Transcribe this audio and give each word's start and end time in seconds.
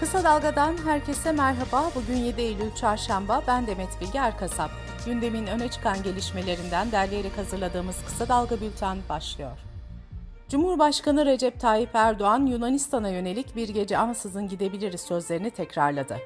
Kısa 0.00 0.24
Dalga'dan 0.24 0.76
herkese 0.84 1.32
merhaba. 1.32 1.90
Bugün 1.94 2.16
7 2.16 2.40
Eylül 2.40 2.74
Çarşamba. 2.74 3.42
Ben 3.46 3.66
Demet 3.66 4.00
Bilge 4.00 4.18
Erkasap. 4.18 4.70
Gündemin 5.06 5.46
öne 5.46 5.68
çıkan 5.68 6.02
gelişmelerinden 6.02 6.92
derleyerek 6.92 7.38
hazırladığımız 7.38 7.96
Kısa 8.06 8.28
Dalga 8.28 8.60
Bülten 8.60 8.98
başlıyor. 9.08 9.58
Cumhurbaşkanı 10.48 11.26
Recep 11.26 11.60
Tayyip 11.60 11.94
Erdoğan, 11.94 12.46
Yunanistan'a 12.46 13.08
yönelik 13.08 13.56
bir 13.56 13.68
gece 13.68 13.98
ansızın 13.98 14.48
gidebiliriz 14.48 15.00
sözlerini 15.00 15.50
tekrarladı. 15.50 16.18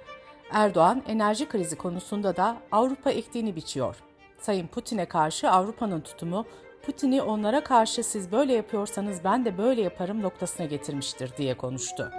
Erdoğan, 0.53 1.03
enerji 1.09 1.49
krizi 1.49 1.77
konusunda 1.77 2.37
da 2.37 2.57
Avrupa 2.73 3.11
ektiğini 3.11 3.57
biçiyor. 3.57 3.97
Sayın 4.41 4.67
Putin'e 4.67 5.05
karşı 5.05 5.51
Avrupa'nın 5.51 6.01
tutumu, 6.01 6.47
Putin'i 6.83 7.23
onlara 7.23 7.65
karşı 7.65 8.05
siz 8.05 8.33
böyle 8.33 8.53
yapıyorsanız 8.53 9.25
ben 9.25 9.45
de 9.45 9.59
böyle 9.59 9.83
yaparım 9.83 10.23
noktasına 10.23 10.67
getirmiştir 10.67 11.37
diye 11.37 11.57
konuştu. 11.57 12.13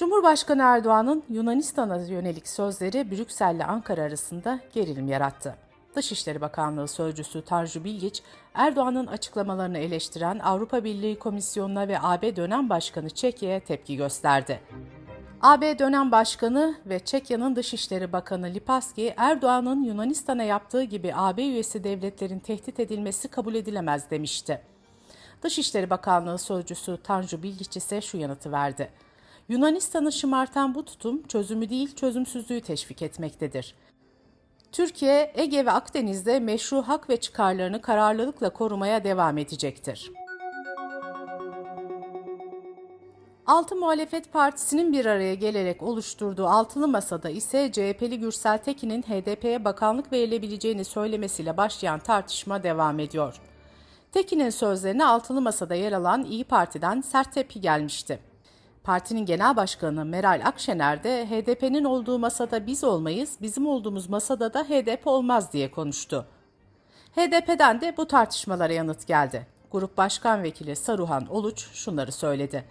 Cumhurbaşkanı 0.00 0.62
Erdoğan'ın 0.62 1.22
Yunanistan'a 1.30 1.96
yönelik 1.96 2.48
sözleri 2.48 3.10
Brüksel 3.10 3.54
ile 3.54 3.64
Ankara 3.64 4.02
arasında 4.02 4.60
gerilim 4.72 5.08
yarattı. 5.08 5.56
Dışişleri 5.96 6.40
Bakanlığı 6.40 6.88
Sözcüsü 6.88 7.44
Tanju 7.44 7.84
Bilgiç, 7.84 8.22
Erdoğan'ın 8.54 9.06
açıklamalarını 9.06 9.78
eleştiren 9.78 10.38
Avrupa 10.38 10.84
Birliği 10.84 11.18
Komisyonu'na 11.18 11.88
ve 11.88 12.00
AB 12.02 12.36
dönem 12.36 12.68
başkanı 12.68 13.10
Çekya'ya 13.10 13.60
tepki 13.60 13.96
gösterdi. 13.96 14.60
AB 15.42 15.78
dönem 15.78 16.12
başkanı 16.12 16.74
ve 16.86 16.98
Çekya'nın 16.98 17.56
Dışişleri 17.56 18.12
Bakanı 18.12 18.46
Lipaski, 18.46 19.14
Erdoğan'ın 19.16 19.82
Yunanistan'a 19.82 20.42
yaptığı 20.42 20.82
gibi 20.82 21.12
AB 21.14 21.42
üyesi 21.42 21.84
devletlerin 21.84 22.38
tehdit 22.38 22.80
edilmesi 22.80 23.28
kabul 23.28 23.54
edilemez 23.54 24.10
demişti. 24.10 24.60
Dışişleri 25.42 25.90
Bakanlığı 25.90 26.38
Sözcüsü 26.38 26.98
Tanju 27.02 27.42
Bilgiç 27.42 27.76
ise 27.76 28.00
şu 28.00 28.16
yanıtı 28.16 28.52
verdi. 28.52 28.90
Yunanistan'ı 29.50 30.12
şımartan 30.12 30.74
bu 30.74 30.84
tutum 30.84 31.22
çözümü 31.22 31.70
değil 31.70 31.94
çözümsüzlüğü 31.94 32.60
teşvik 32.60 33.02
etmektedir. 33.02 33.74
Türkiye, 34.72 35.32
Ege 35.34 35.66
ve 35.66 35.70
Akdeniz'de 35.70 36.40
meşru 36.40 36.82
hak 36.82 37.10
ve 37.10 37.16
çıkarlarını 37.16 37.82
kararlılıkla 37.82 38.50
korumaya 38.50 39.04
devam 39.04 39.38
edecektir. 39.38 40.12
Altı 43.46 43.76
Muhalefet 43.76 44.32
Partisi'nin 44.32 44.92
bir 44.92 45.06
araya 45.06 45.34
gelerek 45.34 45.82
oluşturduğu 45.82 46.46
altılı 46.46 46.88
masada 46.88 47.30
ise 47.30 47.72
CHP'li 47.72 48.20
Gürsel 48.20 48.58
Tekin'in 48.58 49.02
HDP'ye 49.02 49.64
bakanlık 49.64 50.12
verilebileceğini 50.12 50.84
söylemesiyle 50.84 51.56
başlayan 51.56 52.00
tartışma 52.00 52.62
devam 52.62 53.00
ediyor. 53.00 53.40
Tekin'in 54.12 54.50
sözlerine 54.50 55.04
altılı 55.06 55.40
masada 55.40 55.74
yer 55.74 55.92
alan 55.92 56.24
İyi 56.24 56.44
Parti'den 56.44 57.00
sert 57.00 57.32
tepki 57.32 57.60
gelmişti. 57.60 58.29
Partinin 58.84 59.26
genel 59.26 59.56
başkanı 59.56 60.04
Meral 60.04 60.42
Akşener 60.44 61.04
de 61.04 61.26
HDP'nin 61.26 61.84
olduğu 61.84 62.18
masada 62.18 62.66
biz 62.66 62.84
olmayız, 62.84 63.36
bizim 63.40 63.66
olduğumuz 63.66 64.08
masada 64.08 64.54
da 64.54 64.64
HDP 64.64 65.06
olmaz 65.06 65.52
diye 65.52 65.70
konuştu. 65.70 66.26
HDP'den 67.16 67.80
de 67.80 67.94
bu 67.96 68.06
tartışmalara 68.06 68.72
yanıt 68.72 69.06
geldi. 69.06 69.46
Grup 69.72 69.96
Başkan 69.96 70.42
Vekili 70.42 70.76
Saruhan 70.76 71.26
Oluç 71.26 71.68
şunları 71.72 72.12
söyledi. 72.12 72.64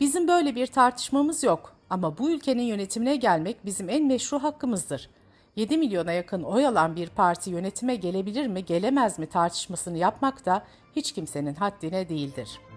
Bizim 0.00 0.28
böyle 0.28 0.54
bir 0.54 0.66
tartışmamız 0.66 1.42
yok 1.44 1.76
ama 1.90 2.18
bu 2.18 2.30
ülkenin 2.30 2.62
yönetimine 2.62 3.16
gelmek 3.16 3.66
bizim 3.66 3.88
en 3.88 4.06
meşru 4.06 4.42
hakkımızdır. 4.42 5.10
7 5.56 5.78
milyona 5.78 6.12
yakın 6.12 6.42
oy 6.42 6.66
alan 6.66 6.96
bir 6.96 7.08
parti 7.08 7.50
yönetime 7.50 7.96
gelebilir 7.96 8.46
mi, 8.46 8.64
gelemez 8.64 9.18
mi 9.18 9.26
tartışmasını 9.26 9.98
yapmak 9.98 10.46
da 10.46 10.62
hiç 10.96 11.12
kimsenin 11.12 11.54
haddine 11.54 12.08
değildir.'' 12.08 12.69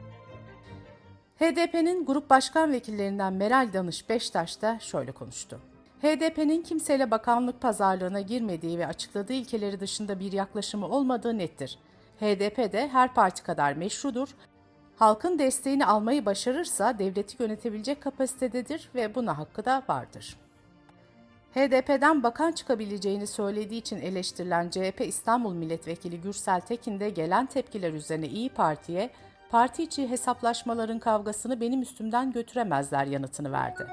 HDP'nin 1.39 2.06
grup 2.06 2.30
başkan 2.30 2.72
vekillerinden 2.72 3.34
Meral 3.34 3.73
Danış 3.73 4.09
Beştaş 4.09 4.62
da 4.62 4.80
şöyle 4.80 5.12
konuştu. 5.12 5.60
HDP'nin 6.02 6.61
kimseyle 6.61 7.11
bakanlık 7.11 7.61
pazarlığına 7.61 8.21
girmediği 8.21 8.80
ve 8.80 8.88
açıkladığı 8.88 9.33
ilkeleri 9.33 9.80
dışında 9.80 10.20
bir 10.20 10.32
yaklaşımı 10.32 10.88
olmadığı 10.88 11.38
nettir. 11.38 11.77
HDP 12.20 12.73
de 12.73 12.88
her 12.88 13.14
parti 13.14 13.43
kadar 13.43 13.73
meşrudur. 13.73 14.30
Halkın 14.98 15.39
desteğini 15.39 15.86
almayı 15.86 16.26
başarırsa 16.26 16.99
devleti 16.99 17.43
yönetebilecek 17.43 18.02
kapasitededir 18.02 18.89
ve 18.95 19.16
buna 19.16 19.38
hakkı 19.38 19.66
da 19.66 19.83
vardır. 19.89 20.38
HDP'den 21.55 22.23
bakan 22.23 22.52
çıkabileceğini 22.52 23.27
söylediği 23.27 23.82
için 23.82 24.02
eleştirilen 24.02 24.70
CHP 24.70 25.02
İstanbul 25.02 25.54
Milletvekili 25.54 26.22
Gürsel 26.22 26.61
Tekin 26.61 26.99
de 26.99 27.10
gelen 27.10 27.45
tepkiler 27.45 27.93
üzerine 27.93 28.27
İyi 28.27 28.49
Parti'ye 28.49 29.10
parti 29.53 29.83
içi 29.83 30.09
hesaplaşmaların 30.09 30.99
kavgasını 30.99 31.61
benim 31.61 31.81
üstümden 31.81 32.31
götüremezler 32.31 33.05
yanıtını 33.05 33.52
verdi. 33.52 33.87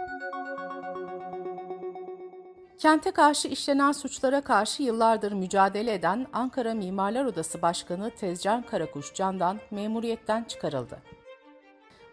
Kente 2.79 3.11
karşı 3.11 3.49
işlenen 3.49 3.93
suçlara 3.93 4.41
karşı 4.41 4.83
yıllardır 4.83 5.33
mücadele 5.33 5.95
eden 5.95 6.27
Ankara 6.33 6.75
Mimarlar 6.75 7.25
Odası 7.25 7.63
Başkanı 7.63 8.11
Tezcan 8.11 8.63
Karakuş 8.63 9.15
Can'dan 9.15 9.61
memuriyetten 9.71 10.45
çıkarıldı. 10.45 10.99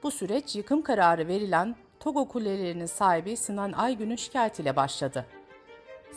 Bu 0.03 0.12
süreç 0.12 0.56
yıkım 0.56 0.81
kararı 0.81 1.28
verilen 1.28 1.75
Togo 2.00 2.28
kulelerinin 2.28 2.86
sahibi 2.86 3.38
Sinan 3.38 3.72
Aygün'ün 3.72 4.16
şikayetiyle 4.16 4.75
başladı. 4.75 5.25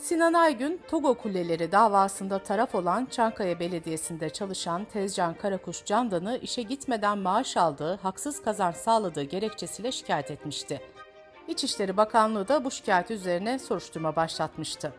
Sinan 0.01 0.33
Aygün, 0.33 0.81
Togo 0.89 1.13
Kuleleri 1.13 1.71
davasında 1.71 2.39
taraf 2.39 2.75
olan 2.75 3.05
Çankaya 3.05 3.59
Belediyesi'nde 3.59 4.29
çalışan 4.29 4.85
Tezcan 4.85 5.33
Karakuş 5.33 5.85
Candan'ı 5.85 6.37
işe 6.37 6.61
gitmeden 6.61 7.17
maaş 7.17 7.57
aldığı, 7.57 7.95
haksız 7.95 8.41
kazanç 8.41 8.75
sağladığı 8.75 9.23
gerekçesiyle 9.23 9.91
şikayet 9.91 10.31
etmişti. 10.31 10.81
İçişleri 11.47 11.97
Bakanlığı 11.97 12.47
da 12.47 12.65
bu 12.65 12.71
şikayet 12.71 13.11
üzerine 13.11 13.59
soruşturma 13.59 14.15
başlatmıştı. 14.15 14.93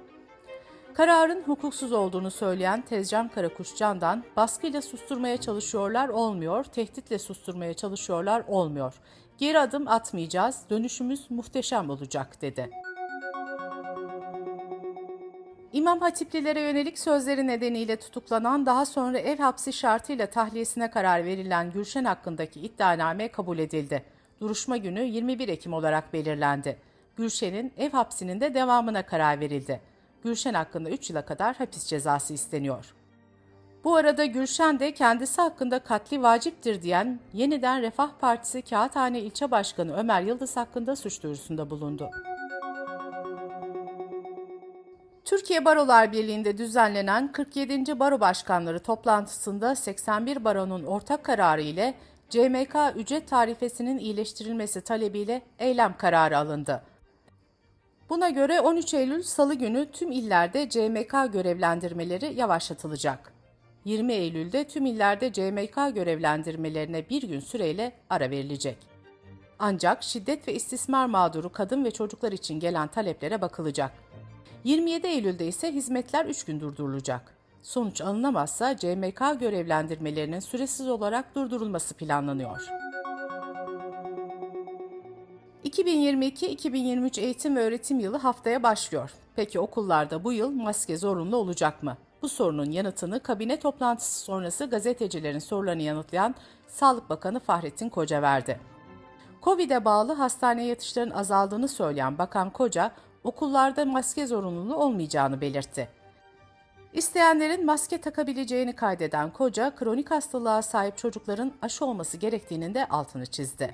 Kararın 0.94 1.42
hukuksuz 1.42 1.92
olduğunu 1.92 2.30
söyleyen 2.30 2.82
Tezcan 2.82 3.28
Karakuş 3.28 3.76
Candan, 3.76 4.24
baskıyla 4.36 4.82
susturmaya 4.82 5.36
çalışıyorlar 5.36 6.08
olmuyor, 6.08 6.64
tehditle 6.64 7.18
susturmaya 7.18 7.74
çalışıyorlar 7.74 8.44
olmuyor. 8.48 8.94
Geri 9.38 9.58
adım 9.58 9.88
atmayacağız, 9.88 10.62
dönüşümüz 10.70 11.30
muhteşem 11.30 11.90
olacak 11.90 12.42
dedi. 12.42 12.70
İmam 15.72 16.00
hatiplilere 16.00 16.60
yönelik 16.60 16.98
sözleri 16.98 17.46
nedeniyle 17.46 17.96
tutuklanan 17.96 18.66
daha 18.66 18.86
sonra 18.86 19.18
ev 19.18 19.38
hapsi 19.38 19.72
şartıyla 19.72 20.26
tahliyesine 20.26 20.90
karar 20.90 21.24
verilen 21.24 21.70
Gülşen 21.70 22.04
hakkındaki 22.04 22.60
iddianame 22.60 23.28
kabul 23.28 23.58
edildi. 23.58 24.02
Duruşma 24.40 24.76
günü 24.76 25.00
21 25.00 25.48
Ekim 25.48 25.72
olarak 25.72 26.12
belirlendi. 26.12 26.76
Gülşen'in 27.16 27.72
ev 27.78 27.90
hapsinin 27.90 28.40
de 28.40 28.54
devamına 28.54 29.06
karar 29.06 29.40
verildi. 29.40 29.80
Gülşen 30.24 30.54
hakkında 30.54 30.90
3 30.90 31.10
yıla 31.10 31.24
kadar 31.24 31.56
hapis 31.56 31.86
cezası 31.86 32.34
isteniyor. 32.34 32.94
Bu 33.84 33.96
arada 33.96 34.24
Gülşen 34.24 34.80
de 34.80 34.94
kendisi 34.94 35.40
hakkında 35.40 35.78
katli 35.78 36.22
vaciptir 36.22 36.82
diyen 36.82 37.20
Yeniden 37.32 37.82
Refah 37.82 38.10
Partisi 38.20 38.62
Kağıthane 38.62 39.20
İlçe 39.20 39.50
Başkanı 39.50 39.96
Ömer 39.96 40.22
Yıldız 40.22 40.56
hakkında 40.56 40.96
suç 40.96 41.22
duyurusunda 41.22 41.70
bulundu. 41.70 42.10
Türkiye 45.32 45.64
Barolar 45.64 46.12
Birliği'nde 46.12 46.58
düzenlenen 46.58 47.32
47. 47.32 47.98
Baro 48.00 48.20
Başkanları 48.20 48.80
toplantısında 48.80 49.74
81 49.74 50.44
baronun 50.44 50.84
ortak 50.84 51.24
kararı 51.24 51.62
ile 51.62 51.94
CMK 52.30 52.76
ücret 52.96 53.28
tarifesinin 53.28 53.98
iyileştirilmesi 53.98 54.80
talebiyle 54.80 55.42
eylem 55.58 55.96
kararı 55.96 56.38
alındı. 56.38 56.82
Buna 58.10 58.28
göre 58.30 58.60
13 58.60 58.94
Eylül 58.94 59.22
Salı 59.22 59.54
günü 59.54 59.90
tüm 59.92 60.12
illerde 60.12 60.68
CMK 60.68 61.32
görevlendirmeleri 61.32 62.34
yavaşlatılacak. 62.34 63.32
20 63.84 64.12
Eylül'de 64.12 64.64
tüm 64.64 64.86
illerde 64.86 65.32
CMK 65.32 65.94
görevlendirmelerine 65.94 67.08
bir 67.08 67.22
gün 67.22 67.40
süreyle 67.40 67.92
ara 68.10 68.30
verilecek. 68.30 68.76
Ancak 69.58 70.02
şiddet 70.02 70.48
ve 70.48 70.54
istismar 70.54 71.06
mağduru 71.06 71.52
kadın 71.52 71.84
ve 71.84 71.90
çocuklar 71.90 72.32
için 72.32 72.60
gelen 72.60 72.88
taleplere 72.88 73.40
bakılacak. 73.40 74.01
27 74.64 75.06
Eylül'de 75.06 75.46
ise 75.46 75.72
hizmetler 75.72 76.26
3 76.26 76.44
gün 76.44 76.60
durdurulacak. 76.60 77.36
Sonuç 77.62 78.00
alınamazsa 78.00 78.76
CMK 78.76 79.40
görevlendirmelerinin 79.40 80.40
süresiz 80.40 80.88
olarak 80.88 81.34
durdurulması 81.34 81.94
planlanıyor. 81.94 82.68
2022-2023 85.64 87.20
eğitim 87.20 87.56
ve 87.56 87.60
öğretim 87.60 88.00
yılı 88.00 88.16
haftaya 88.16 88.62
başlıyor. 88.62 89.10
Peki 89.36 89.60
okullarda 89.60 90.24
bu 90.24 90.32
yıl 90.32 90.50
maske 90.50 90.96
zorunlu 90.96 91.36
olacak 91.36 91.82
mı? 91.82 91.96
Bu 92.22 92.28
sorunun 92.28 92.70
yanıtını 92.70 93.20
kabine 93.20 93.58
toplantısı 93.58 94.20
sonrası 94.20 94.66
gazetecilerin 94.66 95.38
sorularını 95.38 95.82
yanıtlayan 95.82 96.34
Sağlık 96.68 97.10
Bakanı 97.10 97.40
Fahrettin 97.40 97.88
Koca 97.88 98.22
verdi. 98.22 98.60
Covid'e 99.42 99.84
bağlı 99.84 100.12
hastane 100.12 100.66
yatışların 100.66 101.10
azaldığını 101.10 101.68
söyleyen 101.68 102.18
Bakan 102.18 102.50
Koca, 102.50 102.92
okullarda 103.24 103.84
maske 103.84 104.26
zorunluluğu 104.26 104.76
olmayacağını 104.76 105.40
belirtti. 105.40 105.88
İsteyenlerin 106.92 107.66
maske 107.66 108.00
takabileceğini 108.00 108.72
kaydeden 108.72 109.30
koca, 109.30 109.74
kronik 109.74 110.10
hastalığa 110.10 110.62
sahip 110.62 110.98
çocukların 110.98 111.52
aşı 111.62 111.84
olması 111.84 112.16
gerektiğinin 112.16 112.74
de 112.74 112.88
altını 112.88 113.26
çizdi. 113.26 113.72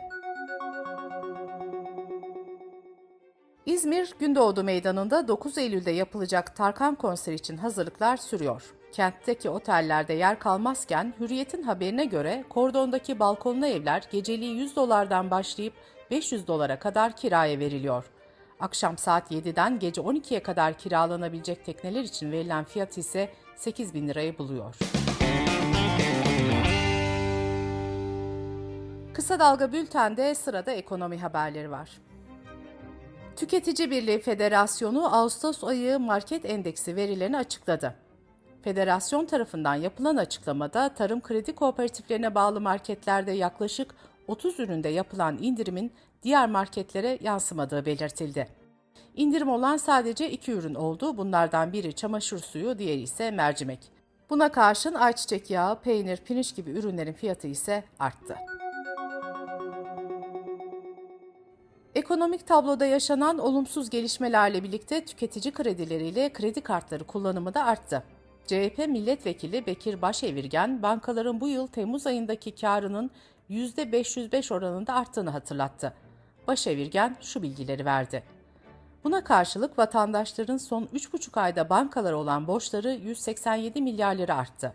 İzmir 3.67 4.15
Gündoğdu 4.19 4.65
Meydanı'nda 4.65 5.29
9 5.29 5.59
Eylül'de 5.59 5.91
yapılacak 5.91 6.56
Tarkan 6.56 6.95
konseri 6.95 7.35
için 7.35 7.56
hazırlıklar 7.56 8.17
sürüyor. 8.17 8.75
Kentteki 8.93 9.50
otellerde 9.50 10.12
yer 10.12 10.39
kalmazken 10.39 11.15
Hürriyet'in 11.21 11.62
haberine 11.62 12.05
göre 12.05 12.45
kordondaki 12.50 13.19
balkonlu 13.19 13.67
evler 13.67 14.09
geceliği 14.11 14.56
100 14.56 14.77
dolardan 14.77 15.31
başlayıp 15.31 15.75
500 16.11 16.47
dolara 16.47 16.79
kadar 16.79 17.17
kiraya 17.17 17.59
veriliyor. 17.59 18.05
Akşam 18.61 18.99
saat 18.99 19.33
7'den 19.33 19.79
gece 19.79 20.01
12'ye 20.01 20.43
kadar 20.43 20.79
kiralanabilecek 20.79 21.65
tekneler 21.65 22.03
için 22.03 22.33
verilen 22.33 22.65
fiyat 22.65 22.99
ise 22.99 23.31
8 23.57 23.95
bin 23.95 24.09
lirayı 24.09 24.39
buluyor. 24.39 24.75
Kısa 29.15 29.39
Dalga 29.39 29.73
Bülten'de 29.73 30.35
sırada 30.35 30.73
ekonomi 30.73 31.19
haberleri 31.19 31.71
var. 31.71 31.91
Tüketici 33.37 33.91
Birliği 33.91 34.19
Federasyonu 34.19 35.17
Ağustos 35.17 35.65
ayı 35.65 35.99
market 35.99 36.45
endeksi 36.45 36.97
verilerini 36.97 37.37
açıkladı. 37.37 37.95
Federasyon 38.63 39.27
tarafından 39.27 39.75
yapılan 39.75 40.17
açıklamada 40.17 40.95
tarım 40.95 41.21
kredi 41.21 41.55
kooperatiflerine 41.55 42.35
bağlı 42.35 42.61
marketlerde 42.61 43.33
yaklaşık 43.33 43.95
30 44.29 44.61
üründe 44.61 44.89
yapılan 44.89 45.39
indirimin 45.41 45.93
diğer 46.23 46.49
marketlere 46.49 47.19
yansımadığı 47.23 47.87
belirtildi. 47.87 48.49
İndirim 49.15 49.49
olan 49.49 49.77
sadece 49.77 50.31
iki 50.31 50.53
ürün 50.53 50.75
oldu. 50.75 51.17
Bunlardan 51.17 51.73
biri 51.73 51.93
çamaşır 51.93 52.39
suyu, 52.39 52.79
diğeri 52.79 53.01
ise 53.01 53.31
mercimek. 53.31 53.79
Buna 54.31 54.53
karşın 54.53 54.95
ayçiçek 54.95 55.51
yağı, 55.51 55.81
peynir, 55.81 56.17
pirinç 56.17 56.55
gibi 56.57 56.71
ürünlerin 56.71 57.13
fiyatı 57.13 57.49
ise 57.49 57.85
arttı. 57.99 58.37
Ekonomik 61.95 62.47
tabloda 62.47 62.87
yaşanan 62.87 63.39
olumsuz 63.39 63.91
gelişmelerle 63.91 64.63
birlikte 64.63 65.05
tüketici 65.05 65.53
kredileriyle 65.53 66.33
kredi 66.33 66.61
kartları 66.61 67.05
kullanımı 67.05 67.55
da 67.55 67.65
arttı. 67.65 68.03
CHP 68.47 68.79
milletvekili 68.89 69.67
Bekir 69.67 70.03
Başevirgen, 70.03 70.83
bankaların 70.83 71.41
bu 71.41 71.49
yıl 71.49 71.67
Temmuz 71.67 72.07
ayındaki 72.07 72.55
karının 72.55 73.11
%505 73.50 74.55
oranında 74.55 74.95
arttığını 74.95 75.31
hatırlattı. 75.31 75.95
Başevirgen 76.47 77.17
şu 77.21 77.43
bilgileri 77.43 77.85
verdi. 77.85 78.23
Buna 79.05 79.25
karşılık 79.25 79.79
vatandaşların 79.79 80.56
son 80.56 80.85
3,5 80.85 81.41
ayda 81.41 81.69
bankalara 81.71 82.17
olan 82.17 82.47
borçları 82.47 82.91
187 82.91 83.83
milyar 83.83 84.15
lira 84.15 84.37
arttı. 84.37 84.73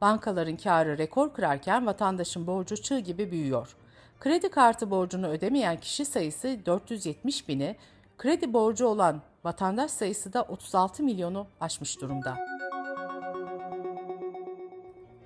Bankaların 0.00 0.56
karı 0.56 0.98
rekor 0.98 1.34
kırarken 1.34 1.86
vatandaşın 1.86 2.46
borcu 2.46 2.82
çığ 2.82 2.98
gibi 2.98 3.30
büyüyor. 3.30 3.76
Kredi 4.20 4.48
kartı 4.48 4.90
borcunu 4.90 5.28
ödemeyen 5.28 5.76
kişi 5.76 6.04
sayısı 6.04 6.58
470 6.66 7.48
bini, 7.48 7.76
kredi 8.18 8.52
borcu 8.52 8.86
olan 8.86 9.22
vatandaş 9.44 9.90
sayısı 9.90 10.32
da 10.32 10.42
36 10.42 11.02
milyonu 11.02 11.46
aşmış 11.60 12.00
durumda. 12.00 12.36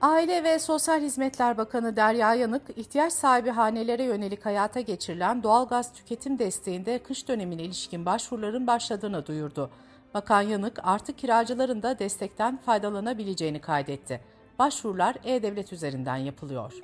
Aile 0.00 0.44
ve 0.44 0.58
Sosyal 0.58 1.00
Hizmetler 1.00 1.58
Bakanı 1.58 1.96
Derya 1.96 2.34
Yanık, 2.34 2.62
ihtiyaç 2.76 3.12
sahibi 3.12 3.50
hanelere 3.50 4.02
yönelik 4.02 4.46
hayata 4.46 4.80
geçirilen 4.80 5.42
doğalgaz 5.42 5.92
tüketim 5.92 6.38
desteğinde 6.38 6.98
kış 6.98 7.28
dönemine 7.28 7.62
ilişkin 7.62 8.06
başvuruların 8.06 8.66
başladığını 8.66 9.26
duyurdu. 9.26 9.70
Bakan 10.14 10.42
Yanık, 10.42 10.78
artık 10.82 11.18
kiracıların 11.18 11.82
da 11.82 11.98
destekten 11.98 12.56
faydalanabileceğini 12.56 13.60
kaydetti. 13.60 14.20
Başvurular 14.58 15.16
E-Devlet 15.24 15.72
üzerinden 15.72 16.16
yapılıyor. 16.16 16.74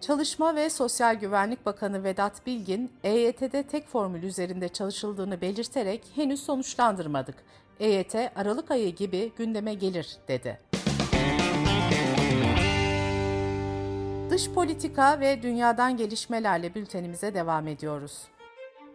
Çalışma 0.00 0.56
ve 0.56 0.70
Sosyal 0.70 1.14
Güvenlik 1.14 1.66
Bakanı 1.66 2.04
Vedat 2.04 2.46
Bilgin, 2.46 2.92
EYT'de 3.04 3.62
tek 3.62 3.88
formül 3.88 4.22
üzerinde 4.22 4.68
çalışıldığını 4.68 5.40
belirterek 5.40 6.04
henüz 6.14 6.42
sonuçlandırmadık. 6.42 7.34
EYT 7.80 8.14
Aralık 8.36 8.70
ayı 8.70 8.94
gibi 8.94 9.32
gündeme 9.36 9.74
gelir 9.74 10.16
dedi. 10.28 10.60
Dış 14.30 14.50
politika 14.50 15.20
ve 15.20 15.42
dünyadan 15.42 15.96
gelişmelerle 15.96 16.74
bültenimize 16.74 17.34
devam 17.34 17.68
ediyoruz. 17.68 18.22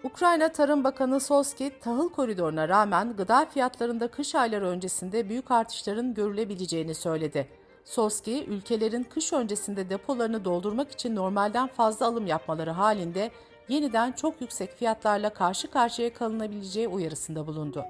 Ukrayna 0.04 0.52
Tarım 0.52 0.84
Bakanı 0.84 1.20
Solski, 1.20 1.72
tahıl 1.82 2.10
koridoruna 2.10 2.70
rağmen 2.70 3.16
gıda 3.18 3.46
fiyatlarında 3.46 4.08
kış 4.08 4.36
ayları 4.36 4.68
öncesinde 4.68 5.30
büyük 5.30 5.52
artışların 5.52 6.14
görülebileceğini 6.14 6.96
söyledi. 6.96 7.48
Soski, 7.86 8.46
ülkelerin 8.46 9.04
kış 9.04 9.34
öncesinde 9.34 9.90
depolarını 9.90 10.46
doldurmak 10.46 10.92
için 10.92 11.16
normalden 11.16 11.68
fazla 11.68 12.06
alım 12.06 12.28
yapmaları 12.28 12.72
halinde 12.72 13.32
yeniden 13.70 14.12
çok 14.12 14.42
yüksek 14.42 14.72
fiyatlarla 14.72 15.30
karşı 15.30 15.72
karşıya 15.72 16.14
kalınabileceği 16.14 16.88
uyarısında 16.88 17.48
bulundu. 17.48 17.86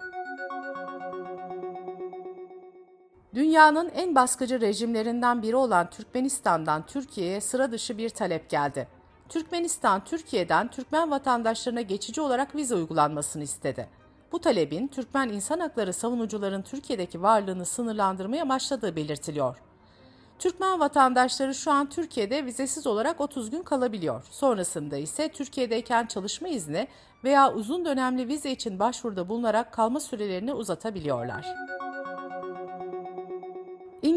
Dünyanın 3.37 3.89
en 3.89 4.15
baskıcı 4.15 4.61
rejimlerinden 4.61 5.41
biri 5.41 5.55
olan 5.55 5.89
Türkmenistan'dan 5.89 6.85
Türkiye'ye 6.85 7.41
sıra 7.41 7.71
dışı 7.71 7.97
bir 7.97 8.09
talep 8.09 8.49
geldi. 8.49 8.87
Türkmenistan, 9.29 10.03
Türkiye'den 10.03 10.67
Türkmen 10.67 11.11
vatandaşlarına 11.11 11.81
geçici 11.81 12.21
olarak 12.21 12.55
vize 12.55 12.75
uygulanmasını 12.75 13.43
istedi. 13.43 13.89
Bu 14.31 14.39
talebin 14.39 14.87
Türkmen 14.87 15.29
insan 15.29 15.59
hakları 15.59 15.93
savunucuların 15.93 16.61
Türkiye'deki 16.61 17.21
varlığını 17.21 17.65
sınırlandırmaya 17.65 18.49
başladığı 18.49 18.95
belirtiliyor. 18.95 19.57
Türkmen 20.39 20.79
vatandaşları 20.79 21.55
şu 21.55 21.71
an 21.71 21.89
Türkiye'de 21.89 22.45
vizesiz 22.45 22.87
olarak 22.87 23.21
30 23.21 23.49
gün 23.49 23.63
kalabiliyor. 23.63 24.23
Sonrasında 24.31 24.97
ise 24.97 25.29
Türkiye'deyken 25.29 26.05
çalışma 26.05 26.47
izni 26.47 26.87
veya 27.23 27.53
uzun 27.53 27.85
dönemli 27.85 28.27
vize 28.27 28.51
için 28.51 28.79
başvuruda 28.79 29.29
bulunarak 29.29 29.73
kalma 29.73 29.99
sürelerini 29.99 30.53
uzatabiliyorlar. 30.53 31.45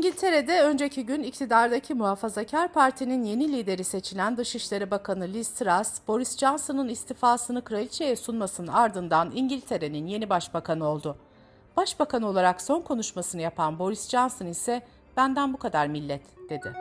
İngiltere'de 0.00 0.62
önceki 0.62 1.06
gün 1.06 1.23
iktidardaki 1.23 1.94
Muhafazakar 1.94 2.73
Parti'nin 2.73 3.25
yeni 3.25 3.52
lideri 3.52 3.85
seçilen 3.85 4.37
Dışişleri 4.37 4.91
Bakanı 4.91 5.29
Liz 5.29 5.49
Truss, 5.49 6.00
Boris 6.08 6.38
Johnson'ın 6.38 6.88
istifasını 6.88 7.64
kraliçeye 7.64 8.17
sunmasının 8.17 8.67
ardından 8.67 9.31
İngiltere'nin 9.35 10.06
yeni 10.06 10.31
başbakanı 10.31 10.88
oldu. 10.88 11.17
Başbakan 11.76 12.23
olarak 12.23 12.62
son 12.62 12.81
konuşmasını 12.81 13.43
yapan 13.43 13.79
Boris 13.79 14.08
Johnson 14.08 14.47
ise 14.47 14.82
benden 15.17 15.52
bu 15.52 15.56
kadar 15.56 15.87
millet 15.87 16.23
dedi. 16.50 16.73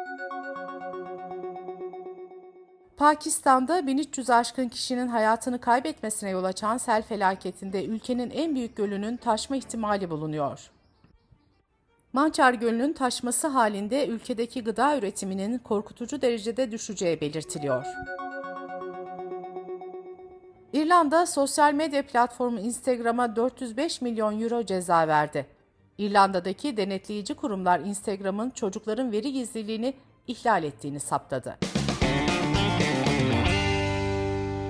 Pakistan'da 2.98 3.88
1300 3.88 4.30
aşkın 4.30 4.70
kişinin 4.70 5.08
hayatını 5.08 5.62
kaybetmesine 5.62 6.30
yol 6.30 6.44
açan 6.44 6.78
sel 6.78 7.02
felaketinde 7.02 7.86
ülkenin 7.86 8.30
en 8.30 8.56
büyük 8.56 8.76
gölünün 8.76 9.18
taşma 9.18 9.56
ihtimali 9.56 10.10
bulunuyor. 10.10 10.72
Mançar 12.14 12.54
Gölü'nün 12.54 12.94
taşması 12.94 13.48
halinde 13.48 14.08
ülkedeki 14.08 14.64
gıda 14.64 14.98
üretiminin 14.98 15.58
korkutucu 15.58 16.22
derecede 16.22 16.72
düşeceği 16.72 17.22
belirtiliyor. 17.22 17.86
İrlanda 20.74 21.26
sosyal 21.26 21.74
medya 21.74 22.06
platformu 22.06 22.60
Instagram'a 22.60 23.36
405 23.36 24.02
milyon 24.02 24.42
euro 24.42 24.66
ceza 24.66 25.08
verdi. 25.08 25.46
İrlanda'daki 25.98 26.78
denetleyici 26.78 27.34
kurumlar 27.34 27.80
Instagram'ın 27.80 28.50
çocukların 28.50 29.12
veri 29.12 29.34
gizliliğini 29.34 29.94
ihlal 30.28 30.64
ettiğini 30.64 31.00
saptadı. 31.00 31.58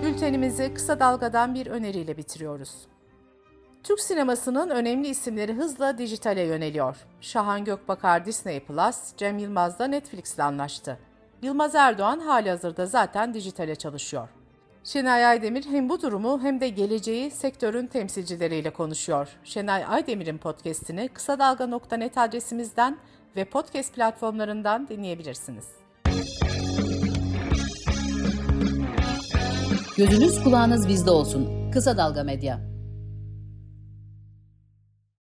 Bültenimizi 0.04 0.74
kısa 0.74 1.00
dalgadan 1.00 1.56
bir 1.56 1.68
öneriyle 1.68 2.18
bitiriyoruz. 2.18 2.72
Türk 3.84 4.00
sinemasının 4.00 4.70
önemli 4.70 5.08
isimleri 5.08 5.54
hızla 5.54 5.98
dijitale 5.98 6.42
yöneliyor. 6.42 6.98
Şahan 7.22 7.66
Gökbakar 7.66 8.26
Disney 8.26 8.60
Plus, 8.60 8.98
Cem 9.18 9.38
Yılmaz 9.38 9.80
da 9.80 9.88
Netflix 9.88 10.36
ile 10.36 10.44
anlaştı. 10.44 11.00
Yılmaz 11.42 11.76
Erdoğan 11.76 12.20
hali 12.20 12.50
hazırda 12.50 12.86
zaten 12.86 13.34
dijitale 13.34 13.76
çalışıyor. 13.76 14.30
Şenay 14.84 15.26
Aydemir 15.26 15.66
hem 15.66 15.90
bu 15.90 16.02
durumu 16.02 16.42
hem 16.42 16.62
de 16.62 16.70
geleceği 16.70 17.32
sektörün 17.32 17.88
temsilcileriyle 17.88 18.70
konuşuyor. 18.70 19.28
Şenay 19.44 19.86
Aydemir'in 19.88 20.38
podcastini 20.38 21.08
kısa 21.08 21.40
dalga.net 21.40 22.18
adresimizden 22.18 22.98
ve 23.36 23.46
podcast 23.46 23.94
platformlarından 23.94 24.88
dinleyebilirsiniz. 24.88 25.66
Gözünüz 29.98 30.44
kulağınız 30.44 30.88
bizde 30.88 31.12
olsun. 31.12 31.72
Kısa 31.72 31.98
Dalga 31.98 32.24
Medya. 32.24 32.79